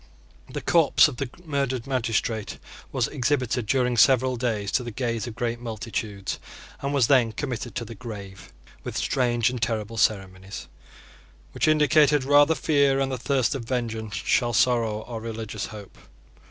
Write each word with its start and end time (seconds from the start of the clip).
The 0.49 0.61
corpse 0.63 1.07
of 1.07 1.17
the 1.17 1.29
murdered 1.45 1.85
magistrate 1.85 2.57
was 2.91 3.07
exhibited 3.07 3.67
during 3.67 3.97
several 3.97 4.35
days 4.35 4.71
to 4.71 4.83
the 4.83 4.89
gaze 4.89 5.27
of 5.27 5.35
great 5.35 5.59
multitudes, 5.59 6.39
and 6.81 6.91
was 6.91 7.05
then 7.05 7.33
committed 7.33 7.75
to 7.75 7.85
the 7.85 7.93
grave 7.93 8.51
with 8.83 8.97
strange 8.97 9.51
and 9.51 9.61
terrible 9.61 9.97
ceremonies, 9.97 10.67
which 11.51 11.67
indicated 11.67 12.23
rather 12.23 12.55
fear 12.55 12.99
and 12.99 13.11
the 13.11 13.17
thirst 13.19 13.53
of 13.53 13.65
vengeance 13.65 14.15
shall 14.15 14.53
sorrow 14.53 15.01
or 15.01 15.21
religious 15.21 15.67
hope. 15.67 15.95